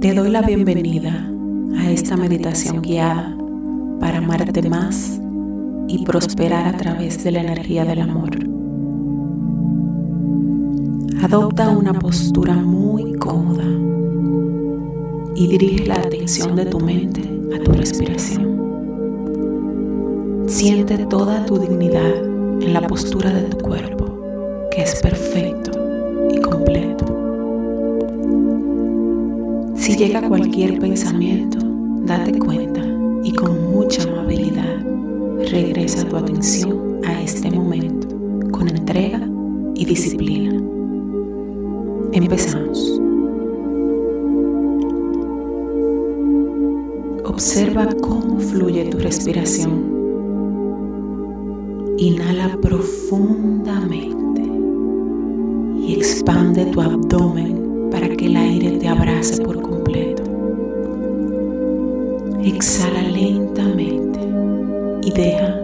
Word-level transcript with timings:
Te 0.00 0.14
doy 0.14 0.30
la 0.30 0.42
bienvenida 0.42 1.28
a 1.76 1.90
esta 1.90 2.16
meditación 2.16 2.82
guiada 2.82 3.36
para 3.98 4.18
amarte 4.18 4.68
más 4.68 5.20
y 5.88 6.04
prosperar 6.04 6.72
a 6.72 6.76
través 6.76 7.24
de 7.24 7.32
la 7.32 7.40
energía 7.40 7.84
del 7.84 8.02
amor. 8.02 8.30
Adopta 11.20 11.70
una 11.70 11.94
postura 11.94 12.54
muy 12.54 13.14
cómoda 13.14 13.64
y 15.34 15.48
dirige 15.48 15.86
la 15.86 15.96
atención 15.96 16.54
de 16.54 16.66
tu 16.66 16.78
mente 16.78 17.22
a 17.56 17.58
tu 17.64 17.72
respiración. 17.72 18.46
Siente 20.46 20.96
toda 21.06 21.44
tu 21.44 21.58
dignidad 21.58 22.24
en 22.24 22.72
la 22.72 22.86
postura 22.86 23.32
de 23.32 23.42
tu 23.48 23.58
cuerpo, 23.58 24.68
que 24.70 24.82
es 24.82 24.94
perfecto 25.02 25.57
llega 29.98 30.28
cualquier 30.28 30.78
pensamiento, 30.78 31.58
date 32.04 32.38
cuenta 32.38 32.80
y 33.24 33.32
con 33.32 33.72
mucha 33.72 34.04
amabilidad 34.04 34.78
regresa 35.50 36.08
tu 36.08 36.16
atención 36.16 37.00
a 37.04 37.20
este 37.20 37.50
momento 37.50 38.06
con 38.52 38.68
entrega 38.68 39.20
y 39.74 39.84
disciplina. 39.84 40.62
Empezamos. 42.12 43.00
Observa 47.24 47.88
cómo 48.00 48.38
fluye 48.38 48.84
tu 48.84 48.98
respiración. 48.98 49.98
Inhala 51.98 52.56
profundamente 52.62 54.42
y 55.76 55.94
expande 55.94 56.66
tu 56.66 56.80
abdomen 56.80 57.67
para 57.90 58.08
que 58.08 58.26
el 58.26 58.36
aire 58.36 58.78
te 58.78 58.88
abrace 58.88 59.42
por 59.42 59.60
completo. 59.62 60.22
Exhala 62.42 63.02
lentamente 63.02 64.20
y 65.02 65.12
deja 65.12 65.54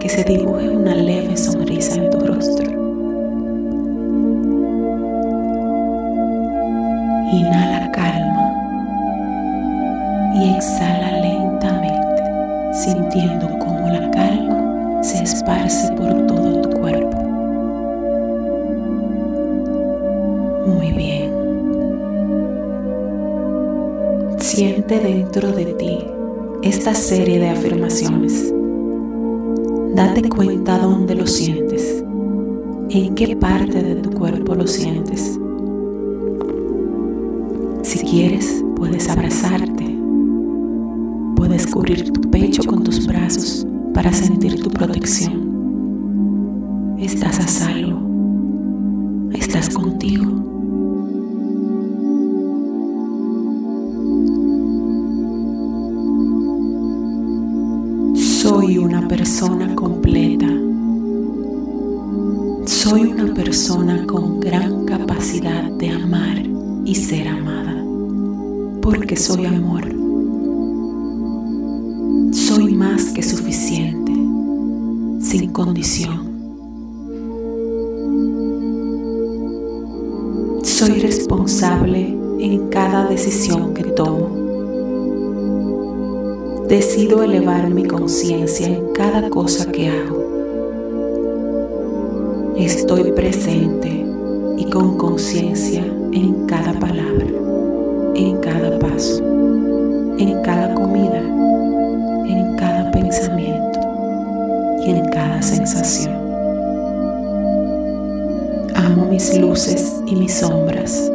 que 0.00 0.08
se 0.08 0.24
dibuje 0.24 0.68
una 0.68 0.94
leve 0.94 1.36
sonrisa 1.36 1.94
en 1.96 2.10
tu 2.10 2.20
rostro. 2.20 2.70
Inhala 7.32 7.90
calma 7.92 8.52
y 10.34 10.54
exhala 10.56 11.20
lentamente, 11.20 12.22
sintiendo 12.72 13.55
Siente 24.56 24.98
dentro 24.98 25.52
de 25.52 25.66
ti 25.74 25.98
esta 26.62 26.94
serie 26.94 27.38
de 27.38 27.50
afirmaciones. 27.50 28.54
Date 29.94 30.26
cuenta 30.30 30.78
dónde 30.78 31.14
lo 31.14 31.26
sientes, 31.26 32.02
en 32.88 33.14
qué 33.14 33.36
parte 33.36 33.82
de 33.82 33.96
tu 33.96 34.10
cuerpo 34.12 34.54
lo 34.54 34.66
sientes. 34.66 35.38
Si 37.82 37.98
quieres, 37.98 38.64
puedes 38.76 39.10
abrazarte. 39.10 39.94
Puedes 41.36 41.66
cubrir 41.66 42.10
tu 42.10 42.22
pecho 42.30 42.62
con 42.62 42.82
tus 42.82 43.06
brazos 43.06 43.66
para 43.92 44.10
sentir 44.10 44.62
tu 44.62 44.70
protección. 44.70 46.96
Estás 46.98 47.40
a 47.40 47.46
salvo. 47.46 48.00
Estás 49.34 49.68
contigo. 49.68 50.55
Persona 59.38 59.74
completa. 59.74 60.48
Soy 62.64 63.02
una 63.12 63.34
persona 63.34 64.06
con 64.06 64.40
gran 64.40 64.86
capacidad 64.86 65.70
de 65.72 65.90
amar 65.90 66.38
y 66.86 66.94
ser 66.94 67.28
amada, 67.28 67.84
porque 68.80 69.14
soy 69.14 69.44
amor. 69.44 69.84
Soy 72.32 72.74
más 72.74 73.10
que 73.10 73.22
suficiente, 73.22 74.12
sin 75.20 75.52
condición. 75.52 76.32
Soy 80.62 80.98
responsable 81.00 82.16
en 82.40 82.68
cada 82.70 83.06
decisión 83.06 83.74
que 83.74 83.84
tomo. 83.84 84.45
Decido 86.68 87.22
elevar 87.22 87.70
mi 87.70 87.84
conciencia 87.84 88.66
en 88.66 88.92
cada 88.92 89.30
cosa 89.30 89.70
que 89.70 89.88
hago. 89.88 90.26
Estoy 92.56 93.12
presente 93.12 94.04
y 94.56 94.68
con 94.68 94.98
conciencia 94.98 95.84
en 96.10 96.44
cada 96.46 96.72
palabra, 96.72 97.26
en 98.16 98.38
cada 98.38 98.76
paso, 98.80 99.22
en 100.18 100.42
cada 100.42 100.74
comida, 100.74 101.20
en 102.26 102.56
cada 102.56 102.90
pensamiento 102.90 103.78
y 104.84 104.90
en 104.90 105.04
cada 105.10 105.40
sensación. 105.42 106.16
Amo 108.74 109.06
mis 109.08 109.38
luces 109.38 110.02
y 110.04 110.16
mis 110.16 110.34
sombras. 110.34 111.12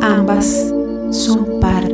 Ambas 0.00 0.72
son 1.10 1.60
parte 1.60 1.87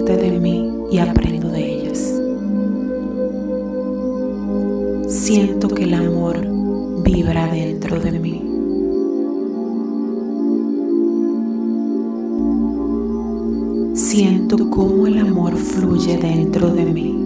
Siento 14.16 14.70
cómo 14.70 15.08
el 15.08 15.18
amor 15.18 15.56
fluye 15.56 16.16
dentro 16.16 16.72
de 16.72 16.84
mí. 16.84 17.18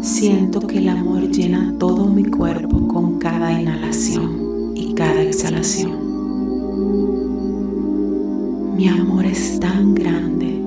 Siento 0.00 0.60
que 0.66 0.78
el 0.78 0.88
amor 0.88 1.28
llena 1.28 1.74
todo 1.78 2.06
mi 2.06 2.24
cuerpo 2.24 2.88
con 2.88 3.18
cada 3.18 3.52
inhalación 3.52 4.72
y 4.74 4.94
cada 4.94 5.20
exhalación. 5.24 5.92
Mi 8.78 8.88
amor 8.88 9.26
es 9.26 9.60
tan 9.60 9.94
grande 9.94 10.58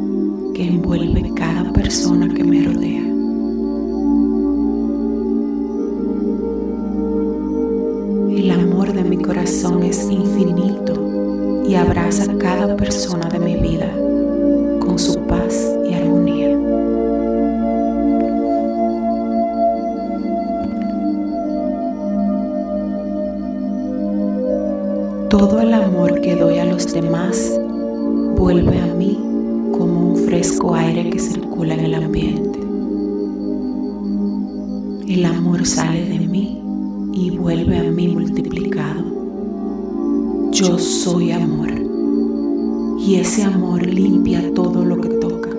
que 0.53 0.67
envuelve 0.67 1.33
cada 1.33 1.73
persona 1.73 2.31
que 2.31 2.43
me 2.43 2.61
rodea. 2.61 3.07
El 8.37 8.51
amor 8.51 8.93
de 8.93 9.03
mi 9.03 9.17
corazón 9.17 9.81
es 9.81 10.07
infinito 10.11 11.00
y 11.71 11.75
abraza 11.75 12.29
a 12.29 12.37
cada 12.37 12.75
persona 12.75 13.29
de 13.29 13.39
mi 13.39 13.55
vida 13.55 13.89
con 14.81 14.99
su 14.99 15.17
paz 15.21 15.55
y 15.89 15.93
armonía. 15.93 16.49
Todo 25.29 25.61
el 25.61 25.73
amor 25.73 26.19
que 26.19 26.35
doy 26.35 26.57
a 26.57 26.65
los 26.65 26.93
demás 26.93 27.57
vuelve 28.35 28.77
a 28.77 28.93
mí 28.93 29.17
como 29.71 30.09
un 30.09 30.17
fresco 30.25 30.75
aire 30.75 31.09
que 31.09 31.19
circula 31.19 31.75
en 31.75 31.79
el 31.85 31.93
ambiente. 31.93 32.59
El 35.07 35.23
amor 35.23 35.65
sale 35.65 36.03
de 36.03 36.19
mí 36.19 36.61
y 37.13 37.29
vuelve 37.37 37.77
a 37.77 37.83
mí 37.83 38.09
multiplicado. 38.09 39.20
Yo 40.51 40.77
soy 40.77 41.31
amor 41.31 41.71
y 42.99 43.15
ese 43.15 43.43
amor 43.43 43.85
limpia 43.85 44.53
todo 44.53 44.83
lo 44.83 44.97
que 44.97 45.07
toca. 45.07 45.49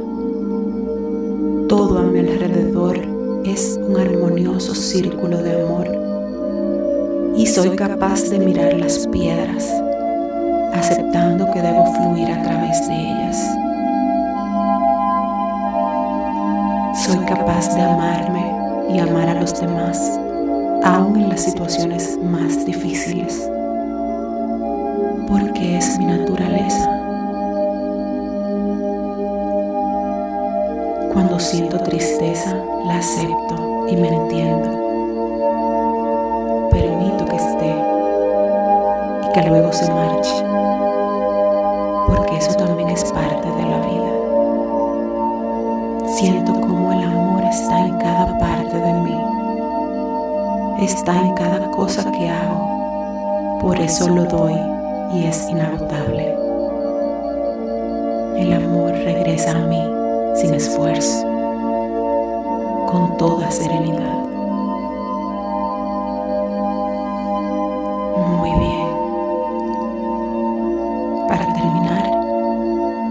Todo 1.66 1.98
a 1.98 2.02
mi 2.02 2.18
alrededor 2.18 2.98
es 3.44 3.80
un 3.88 3.98
armonioso 3.98 4.74
círculo 4.74 5.38
de 5.38 5.62
amor 5.62 5.88
y 7.36 7.46
soy 7.46 7.74
capaz 7.74 8.28
de 8.28 8.38
mirar 8.38 8.74
las 8.74 9.08
piedras 9.08 9.66
aceptando 10.74 11.50
que 11.52 11.62
debo 11.62 11.86
fluir 11.94 12.30
a 12.30 12.42
través 12.42 12.86
de 12.86 12.94
ellas. 12.94 13.36
Soy 17.02 17.24
capaz 17.24 17.74
de 17.74 17.80
amarme 17.80 18.94
y 18.94 18.98
amar 18.98 19.28
a 19.28 19.40
los 19.40 19.58
demás, 19.58 20.20
aun 20.84 21.16
en 21.16 21.30
las 21.30 21.44
situaciones 21.44 22.18
más 22.22 22.66
difíciles, 22.66 23.48
porque 25.32 25.78
es 25.78 25.98
mi 25.98 26.04
naturaleza. 26.04 26.90
Cuando 31.10 31.40
siento 31.40 31.78
tristeza, 31.78 32.54
la 32.84 32.98
acepto 32.98 33.86
y 33.88 33.96
me 33.96 34.08
entiendo. 34.08 34.68
Permito 36.70 37.24
que 37.24 37.36
esté 37.36 37.74
y 39.24 39.32
que 39.32 39.48
luego 39.48 39.72
se 39.72 39.90
marche. 39.90 40.44
que 42.28 42.36
eso 42.36 42.54
también 42.54 42.90
es 42.90 43.04
parte 43.12 43.48
de 43.48 43.62
la 43.62 43.78
vida. 43.78 44.12
Siento 46.14 46.60
como 46.60 46.92
el 46.92 47.04
amor 47.04 47.42
está 47.44 47.86
en 47.86 47.96
cada 47.98 48.38
parte 48.38 48.76
de 48.76 48.92
mí. 48.92 49.16
Está 50.80 51.18
en 51.22 51.32
cada 51.34 51.70
cosa 51.70 52.12
que 52.12 52.28
hago. 52.28 53.58
Por 53.60 53.80
eso 53.80 54.08
lo 54.10 54.24
doy 54.24 54.71
y 55.12 55.26
es 55.26 55.48
inagotable. 55.48 56.36
El 58.36 58.52
amor 58.54 58.92
regresa 58.92 59.50
a 59.52 59.66
mí 59.66 59.82
sin 60.34 60.54
esfuerzo, 60.54 61.26
con 62.90 63.16
toda 63.18 63.50
serenidad. 63.50 64.18
Muy 68.38 68.50
bien. 68.58 68.88
Para 71.28 71.52
terminar, 71.52 72.10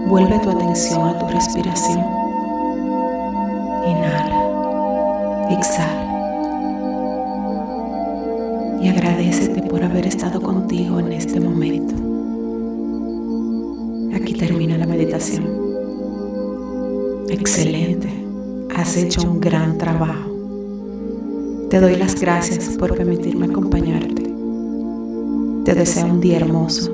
vuelve 0.08 0.38
tu 0.40 0.50
atención 0.50 1.08
a 1.08 1.18
tu 1.18 1.26
respiración. 1.28 2.04
Inhala, 3.86 5.48
exhala. 5.50 6.01
Y 8.82 8.88
agradecete 8.88 9.62
por 9.62 9.84
haber 9.84 10.06
estado 10.06 10.40
contigo 10.40 10.98
en 10.98 11.12
este 11.12 11.38
momento. 11.38 11.94
Aquí 14.16 14.34
termina 14.34 14.76
la 14.76 14.86
meditación. 14.86 15.44
Excelente. 17.28 18.08
Has 18.74 18.96
hecho 18.96 19.22
un 19.22 19.40
gran 19.40 19.78
trabajo. 19.78 20.30
Te 21.70 21.80
doy 21.80 21.96
las 21.96 22.20
gracias 22.20 22.76
por 22.76 22.94
permitirme 22.94 23.46
acompañarte. 23.46 24.22
Te 25.64 25.74
deseo 25.74 26.06
un 26.06 26.20
día 26.20 26.38
hermoso 26.38 26.92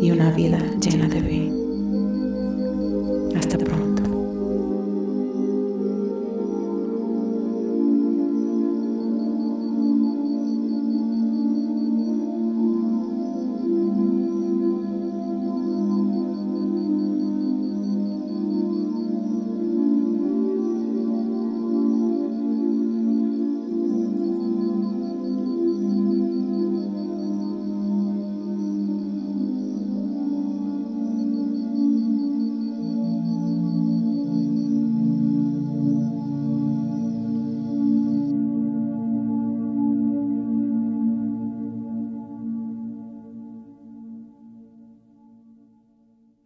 y 0.00 0.10
una 0.10 0.32
vida 0.32 0.58
llena 0.80 1.06
de 1.06 1.20
bien. 1.20 1.55